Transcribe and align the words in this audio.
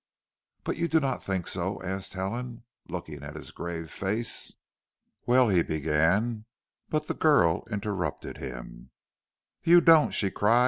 "But 0.63 0.77
you 0.77 0.87
do 0.87 0.99
not 0.99 1.21
think 1.21 1.47
so?" 1.47 1.79
asked 1.83 2.13
Helen, 2.13 2.63
looking 2.89 3.21
at 3.21 3.35
his 3.35 3.51
grave 3.51 3.91
face. 3.91 4.55
"Well" 5.27 5.49
he 5.49 5.61
began, 5.61 6.45
but 6.89 7.05
the 7.05 7.13
girl 7.13 7.67
interrupted 7.69 8.37
him. 8.37 8.89
"You 9.63 9.79
don't," 9.79 10.09
she 10.09 10.31
cried. 10.31 10.59